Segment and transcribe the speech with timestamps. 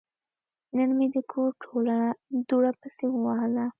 [0.75, 1.97] نن مې د کور ټوله
[2.47, 3.65] دوړه پسې ووهله.